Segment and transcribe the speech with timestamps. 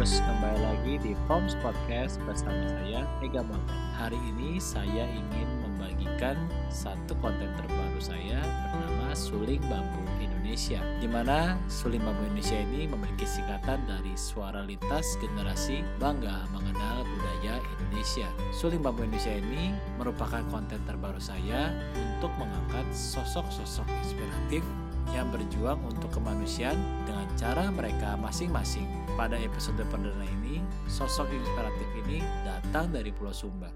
[0.00, 3.76] Followers, kembali lagi di Forms Podcast bersama saya Ega Bangga.
[4.00, 6.40] Hari ini saya ingin membagikan
[6.72, 8.40] satu konten terbaru saya
[8.72, 10.80] bernama Suling Bambu Indonesia.
[10.96, 17.60] Di mana Suling Bambu Indonesia ini memiliki singkatan dari suara lintas generasi bangga mengenal budaya
[17.60, 18.32] Indonesia.
[18.56, 21.76] Suling Bambu Indonesia ini merupakan konten terbaru saya
[22.16, 24.64] untuk mengangkat sosok-sosok inspiratif
[25.12, 28.99] yang berjuang untuk kemanusiaan dengan cara mereka masing-masing.
[29.20, 33.68] Pada episode perdana ini, sosok inspiratif ini datang dari Pulau Sumba.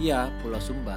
[0.00, 0.96] Iya, Pulau Sumba,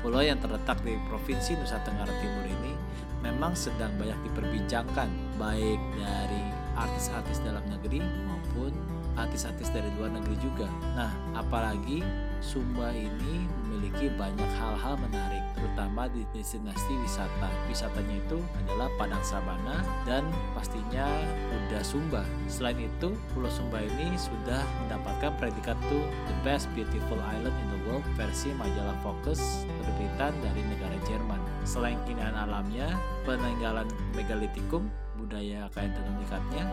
[0.00, 2.72] pulau yang terletak di Provinsi Nusa Tenggara Timur ini
[3.20, 8.72] memang sedang banyak diperbincangkan, baik dari artis-artis dalam negeri maupun
[9.20, 10.72] artis-artis dari luar negeri juga.
[10.96, 12.00] Nah, apalagi
[12.42, 17.48] Sumba ini memiliki banyak hal-hal menarik, terutama di destinasi wisata.
[17.70, 21.06] Wisatanya itu adalah Padang Sabana dan pastinya
[21.48, 22.26] Kuda Sumba.
[22.50, 27.80] Selain itu, Pulau Sumba ini sudah mendapatkan predikat tuh The Best Beautiful Island in the
[27.86, 31.38] World versi majalah Focus terbitan dari negara Jerman.
[31.62, 32.90] Selain keindahan alamnya,
[33.22, 33.86] peninggalan
[34.18, 34.90] megalitikum,
[35.32, 36.64] budaya kain tenun ikatnya,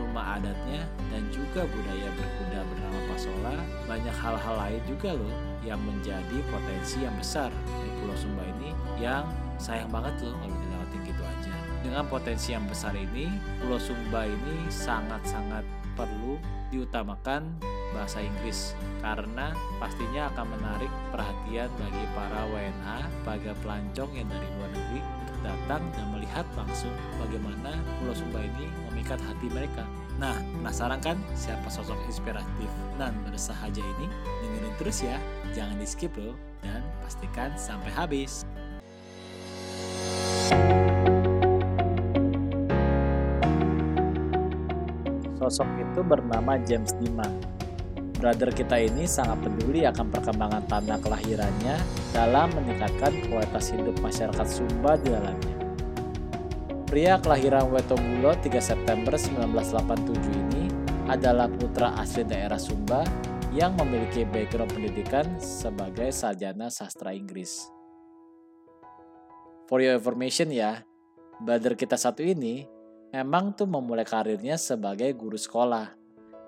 [0.00, 6.40] rumah adatnya, dan juga budaya berkuda bernama Pasola, banyak hal-hal lain juga loh yang menjadi
[6.48, 9.28] potensi yang besar di Pulau Sumba ini yang
[9.60, 11.52] sayang banget loh kalau dilewatin gitu aja.
[11.84, 13.28] Dengan potensi yang besar ini,
[13.60, 16.40] Pulau Sumba ini sangat-sangat perlu
[16.72, 17.60] diutamakan
[17.92, 18.72] bahasa Inggris
[19.04, 25.15] karena pastinya akan menarik perhatian bagi para WNA, bagi pelancong yang dari luar negeri
[25.46, 26.90] datang dan melihat langsung
[27.22, 29.86] bagaimana Pulau Sumba ini memikat hati mereka.
[30.18, 34.06] Nah, penasaran kan siapa sosok inspiratif dan bersahaja ini?
[34.42, 35.16] Dengerin terus ya,
[35.54, 38.42] jangan di skip loh, dan pastikan sampai habis.
[45.36, 47.55] Sosok itu bernama James Diman.
[48.26, 51.78] Brother kita ini sangat peduli akan perkembangan tanah kelahirannya
[52.10, 55.54] dalam meningkatkan kualitas hidup masyarakat Sumba di dalamnya.
[56.90, 60.66] Pria kelahiran Wetobulo 3 September 1987 ini
[61.06, 63.06] adalah putra asli daerah Sumba
[63.54, 67.70] yang memiliki background pendidikan sebagai sarjana sastra Inggris.
[69.70, 70.82] For your information ya,
[71.38, 72.66] brother kita satu ini
[73.14, 76.05] memang tuh memulai karirnya sebagai guru sekolah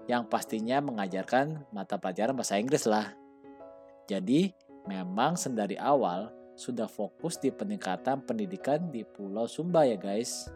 [0.09, 3.13] yang pastinya mengajarkan mata pelajaran bahasa Inggris lah.
[4.09, 4.51] Jadi,
[4.89, 10.49] memang sendari awal sudah fokus di peningkatan pendidikan di Pulau Sumba ya guys.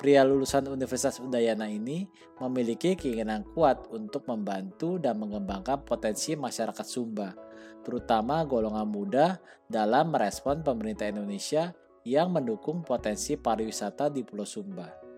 [0.00, 2.08] Pria lulusan Universitas Udayana ini
[2.40, 7.36] memiliki keinginan kuat untuk membantu dan mengembangkan potensi masyarakat Sumba,
[7.84, 9.36] terutama golongan muda
[9.68, 11.76] dalam merespon pemerintah Indonesia
[12.08, 15.09] yang mendukung potensi pariwisata di Pulau Sumba.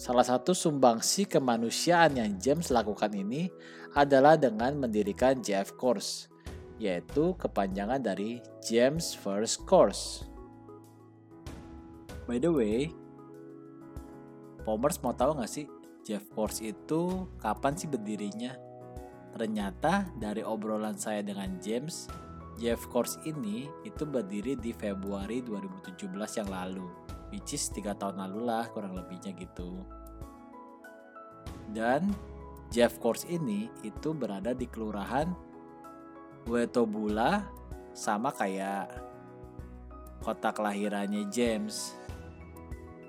[0.00, 3.52] Salah satu sumbangsi kemanusiaan yang James lakukan ini
[3.92, 6.32] adalah dengan mendirikan JF Course,
[6.80, 10.24] yaitu kepanjangan dari James First Course.
[12.24, 12.88] By the way,
[14.64, 15.68] Pomers mau tahu nggak sih
[16.08, 18.56] JF Course itu kapan sih berdirinya?
[19.36, 22.08] Ternyata dari obrolan saya dengan James,
[22.56, 26.88] JF Course ini itu berdiri di Februari 2017 yang lalu
[27.30, 29.82] which is 3 tahun lalu lah kurang lebihnya gitu.
[31.70, 32.10] Dan
[32.70, 35.30] Jeff Course ini itu berada di kelurahan
[36.46, 37.46] Wetobula
[37.94, 38.90] sama kayak
[40.22, 41.94] kota kelahirannya James.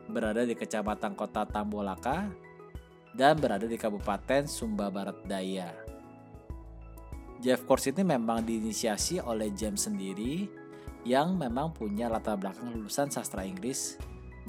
[0.09, 2.27] Berada di kecamatan kota Tambolaka
[3.15, 5.71] dan berada di Kabupaten Sumba Barat Daya.
[7.41, 10.45] Jeff Course ini memang diinisiasi oleh James sendiri
[11.01, 13.97] yang memang punya latar belakang lulusan sastra Inggris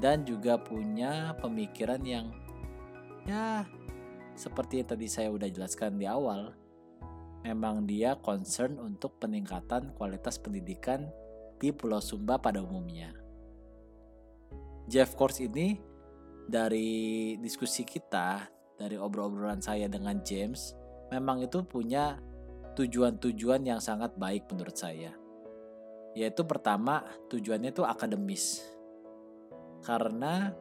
[0.00, 2.32] dan juga punya pemikiran yang
[3.28, 3.66] ya
[4.32, 6.56] seperti tadi saya udah jelaskan di awal
[7.44, 11.10] memang dia concern untuk peningkatan kualitas pendidikan
[11.58, 13.14] di Pulau Sumba pada umumnya.
[14.90, 15.78] Jeff Course ini
[16.46, 20.74] dari diskusi kita, dari obrol-obrolan saya dengan James,
[21.14, 22.18] memang itu punya
[22.74, 25.14] tujuan-tujuan yang sangat baik menurut saya.
[26.18, 28.72] Yaitu pertama, tujuannya itu akademis
[29.82, 30.54] karena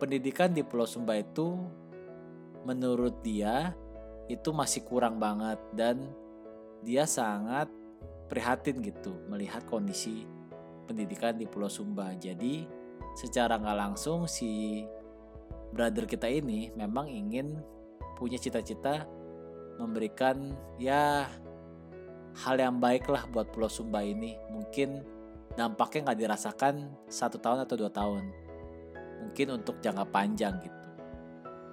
[0.00, 1.56] pendidikan di Pulau Sumba itu
[2.66, 3.76] menurut dia
[4.26, 6.00] itu masih kurang banget dan
[6.82, 7.68] dia sangat
[8.26, 10.24] prihatin gitu melihat kondisi
[10.88, 12.16] pendidikan di Pulau Sumba.
[12.16, 12.66] Jadi
[13.14, 14.82] secara nggak langsung si
[15.72, 17.60] brother kita ini memang ingin
[18.16, 19.04] punya cita-cita
[19.76, 21.28] memberikan ya
[22.32, 24.36] hal yang baik lah buat Pulau Sumba ini.
[24.48, 25.04] Mungkin
[25.58, 26.74] dampaknya nggak dirasakan
[27.06, 28.24] satu tahun atau dua tahun
[29.22, 30.80] mungkin untuk jangka panjang gitu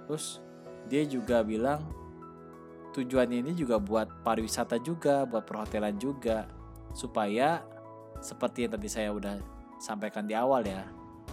[0.08, 0.44] terus
[0.90, 2.00] dia juga bilang
[2.94, 6.50] tujuan ini juga buat pariwisata juga, buat perhotelan juga,
[6.92, 7.62] supaya
[8.20, 9.38] seperti yang tadi saya udah
[9.78, 10.84] sampaikan di awal ya,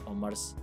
[0.05, 0.55] commerce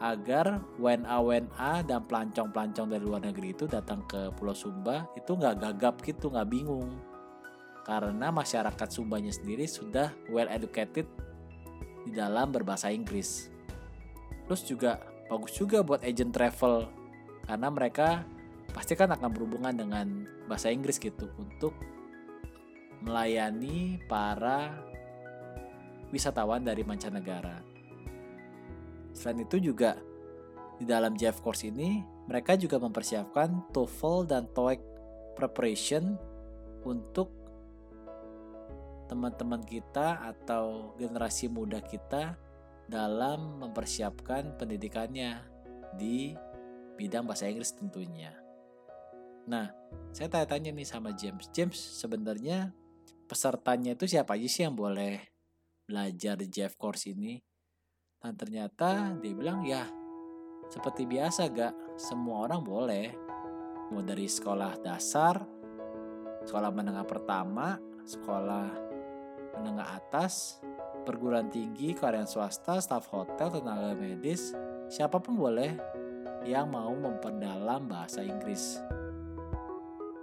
[0.00, 6.00] agar WNA-WNA dan pelancong-pelancong dari luar negeri itu datang ke Pulau Sumba itu nggak gagap
[6.00, 6.88] gitu, nggak bingung.
[7.84, 11.08] Karena masyarakat Sumbanya sendiri sudah well educated
[12.04, 13.48] di dalam berbahasa Inggris.
[14.46, 15.00] Terus juga
[15.30, 16.90] bagus juga buat agent travel
[17.46, 18.26] karena mereka
[18.70, 21.74] pasti kan akan berhubungan dengan bahasa Inggris gitu untuk
[23.02, 24.74] melayani para
[26.10, 27.62] wisatawan dari mancanegara.
[29.14, 29.98] Selain itu juga
[30.78, 34.80] di dalam JF course ini mereka juga mempersiapkan TOEFL dan TOEIC
[35.34, 36.14] preparation
[36.86, 37.39] untuk
[39.10, 42.38] teman-teman kita atau generasi muda kita
[42.86, 45.42] dalam mempersiapkan pendidikannya
[45.98, 46.38] di
[46.94, 48.30] bidang bahasa Inggris tentunya.
[49.50, 49.66] Nah,
[50.14, 51.50] saya tanya-tanya nih sama James.
[51.50, 52.70] James, sebenarnya
[53.26, 55.18] pesertanya itu siapa aja sih yang boleh
[55.90, 57.42] belajar di JF course ini?
[58.22, 59.90] Dan ternyata dia bilang ya
[60.70, 63.06] seperti biasa gak semua orang boleh
[63.90, 65.42] mau dari sekolah dasar,
[66.46, 67.74] sekolah menengah pertama,
[68.06, 68.89] sekolah
[69.58, 70.60] menengah atas,
[71.02, 74.54] perguruan tinggi, karyawan swasta, staf hotel, tenaga medis,
[74.86, 75.74] siapa pun boleh
[76.46, 78.78] yang mau memperdalam bahasa Inggris.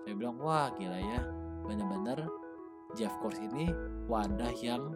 [0.05, 1.21] Saya bilang, wah gila ya,
[1.67, 2.25] bener-bener
[2.95, 3.69] Jeff Course ini
[4.07, 4.95] wadah yang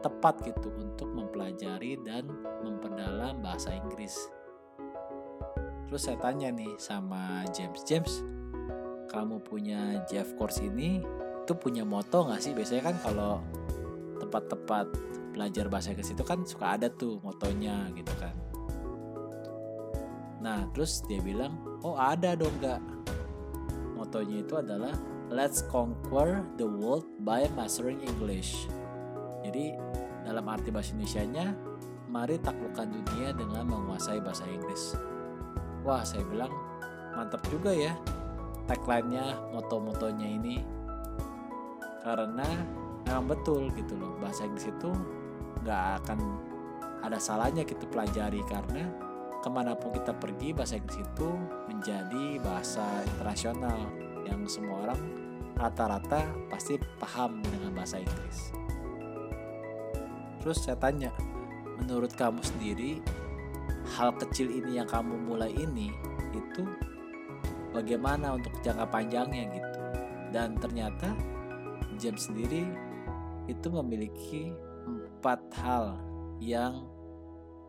[0.00, 2.30] tepat gitu untuk mempelajari dan
[2.62, 4.14] memperdalam bahasa Inggris.
[5.86, 8.22] Terus saya tanya nih sama James, James,
[9.10, 11.02] kamu punya Jeff Course ini
[11.46, 12.50] itu punya moto nggak sih?
[12.58, 13.38] Biasanya kan kalau
[14.18, 14.90] tempat-tempat
[15.30, 18.34] belajar bahasa Inggris itu kan suka ada tuh motonya gitu kan.
[20.42, 21.54] Nah terus dia bilang,
[21.86, 22.82] oh ada dong nggak?
[23.94, 24.90] Motonya itu adalah
[25.26, 28.70] Let's conquer the world by mastering English.
[29.42, 29.74] Jadi
[30.22, 31.50] dalam arti bahasa Indonesia-nya,
[32.06, 34.94] mari taklukkan dunia dengan menguasai bahasa Inggris.
[35.82, 36.54] Wah, saya bilang
[37.18, 37.94] mantap juga ya
[38.70, 40.75] tagline-nya, moto-motonya ini.
[42.06, 42.46] Karena
[43.02, 44.94] memang betul gitu loh, bahasa Inggris itu
[45.66, 46.18] nggak akan
[47.02, 48.86] ada salahnya kita pelajari karena
[49.42, 51.28] ke mana pun kita pergi bahasa Inggris itu
[51.66, 53.90] menjadi bahasa internasional
[54.22, 55.00] yang semua orang
[55.58, 58.54] rata-rata pasti paham dengan bahasa Inggris.
[60.46, 61.10] Terus saya tanya,
[61.82, 63.02] menurut kamu sendiri
[63.98, 65.90] hal kecil ini yang kamu mulai ini
[66.30, 66.62] itu
[67.74, 69.80] bagaimana untuk jangka panjangnya gitu.
[70.30, 71.35] Dan ternyata
[71.96, 72.64] James sendiri
[73.50, 74.52] itu memiliki
[74.86, 75.98] empat hal
[76.38, 76.86] yang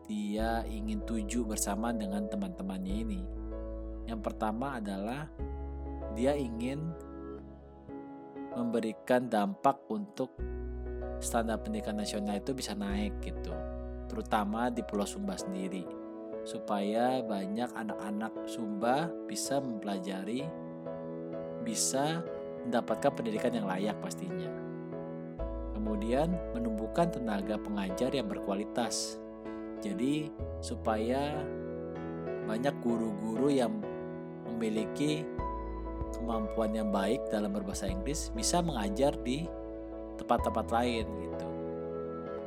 [0.08, 3.20] dia ingin tuju bersama dengan teman-temannya ini.
[4.08, 5.28] Yang pertama adalah
[6.16, 6.80] dia ingin
[8.56, 10.32] memberikan dampak untuk
[11.22, 13.54] standar pendidikan nasional itu bisa naik gitu
[14.08, 15.84] terutama di Pulau Sumba sendiri
[16.42, 20.48] supaya banyak anak-anak Sumba bisa mempelajari
[21.62, 22.24] bisa
[22.66, 24.50] mendapatkan pendidikan yang layak pastinya.
[25.76, 29.20] Kemudian menumbuhkan tenaga pengajar yang berkualitas.
[29.78, 30.26] Jadi
[30.58, 31.38] supaya
[32.48, 33.70] banyak guru-guru yang
[34.48, 35.22] memiliki
[36.16, 39.44] kemampuan yang baik dalam berbahasa Inggris bisa mengajar di
[40.18, 41.48] tempat-tempat lain gitu.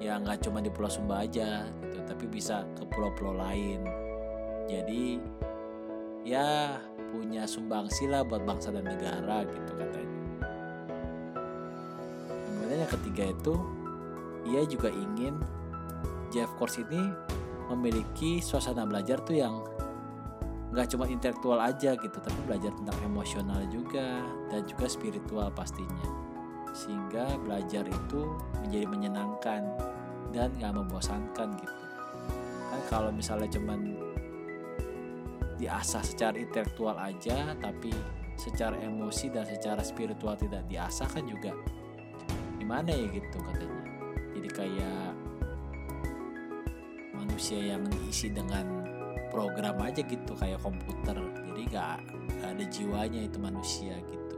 [0.01, 3.85] Ya nggak cuma di Pulau Sumba aja gitu tapi bisa ke pulau-pulau lain.
[4.65, 5.21] Jadi
[6.21, 6.77] ya
[7.11, 10.19] punya sumbangsi lah buat bangsa dan negara gitu katanya.
[12.45, 13.55] Kemudian yang ketiga itu
[14.47, 15.37] ia juga ingin
[16.31, 17.11] Jeff Course ini
[17.71, 19.63] memiliki suasana belajar tuh yang
[20.71, 26.07] nggak cuma intelektual aja gitu tapi belajar tentang emosional juga dan juga spiritual pastinya.
[26.71, 28.21] Sehingga belajar itu
[28.63, 29.67] menjadi menyenangkan
[30.31, 31.83] dan gak membosankan gitu.
[32.71, 33.99] Kan kalau misalnya cuman
[35.61, 37.93] diasah secara intelektual aja tapi
[38.33, 41.53] secara emosi dan secara spiritual tidak diasah kan juga
[42.57, 43.81] gimana ya gitu katanya.
[44.33, 45.13] Jadi kayak
[47.13, 48.85] manusia yang diisi dengan
[49.29, 51.17] program aja gitu kayak komputer.
[51.45, 52.01] Jadi gak,
[52.41, 54.37] gak ada jiwanya itu manusia gitu.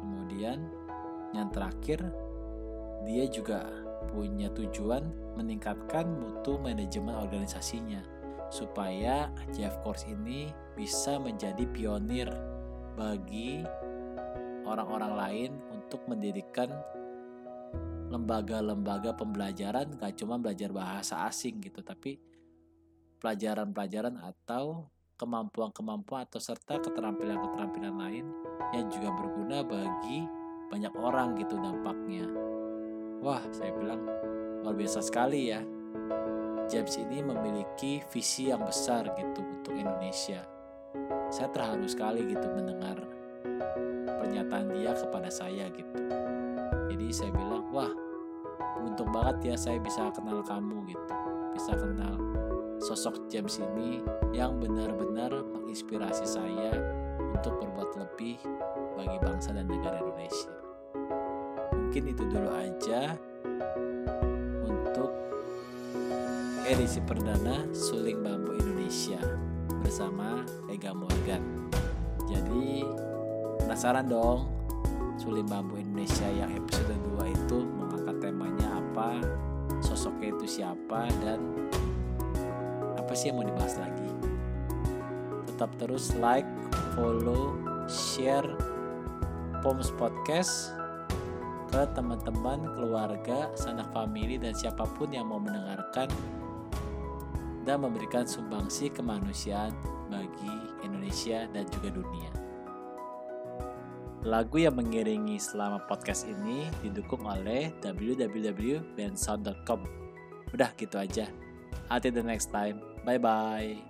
[0.00, 0.64] Kemudian
[1.36, 2.00] yang terakhir
[3.04, 3.68] dia juga
[4.08, 5.04] punya tujuan
[5.36, 8.19] meningkatkan mutu manajemen organisasinya
[8.50, 12.28] supaya JF Course ini bisa menjadi pionir
[12.98, 13.62] bagi
[14.66, 16.70] orang-orang lain untuk mendirikan
[18.10, 22.18] lembaga-lembaga pembelajaran gak cuma belajar bahasa asing gitu tapi
[23.22, 28.26] pelajaran-pelajaran atau kemampuan-kemampuan atau serta keterampilan-keterampilan lain
[28.72, 30.24] yang juga berguna bagi
[30.72, 32.24] banyak orang gitu dampaknya.
[33.20, 34.00] Wah, saya bilang
[34.64, 35.60] luar biasa sekali ya.
[36.70, 40.46] James ini memiliki visi yang besar gitu untuk Indonesia.
[41.26, 42.94] Saya terharu sekali gitu mendengar
[44.06, 45.98] pernyataan dia kepada saya gitu.
[46.94, 47.90] Jadi saya bilang, wah
[48.78, 51.14] beruntung banget ya saya bisa kenal kamu gitu.
[51.58, 52.14] Bisa kenal
[52.78, 53.98] sosok James ini
[54.30, 56.70] yang benar-benar menginspirasi saya
[57.34, 58.38] untuk berbuat lebih
[58.94, 60.54] bagi bangsa dan negara Indonesia.
[61.74, 63.18] Mungkin itu dulu aja
[66.70, 69.18] edisi perdana Suling Bambu Indonesia
[69.82, 71.66] bersama Ega Morgan.
[72.30, 72.86] Jadi
[73.58, 74.46] penasaran dong
[75.18, 79.18] Suling Bambu Indonesia yang episode 2 itu mengangkat temanya apa,
[79.82, 81.42] sosoknya itu siapa dan
[82.94, 84.10] apa sih yang mau dibahas lagi
[85.50, 86.46] tetap terus like
[86.94, 87.58] follow
[87.90, 88.46] share
[89.66, 90.70] Poms Podcast
[91.74, 96.06] ke teman-teman, keluarga, sanak famili dan siapa pun yang mau mendengarkan
[97.64, 99.72] dan memberikan sumbangsi kemanusiaan
[100.08, 102.30] bagi Indonesia dan juga dunia.
[104.20, 109.80] Lagu yang mengiringi selama podcast ini didukung oleh www.bandsound.com.
[110.52, 111.24] Udah gitu aja.
[111.88, 112.84] Until the next time.
[113.08, 113.89] Bye bye.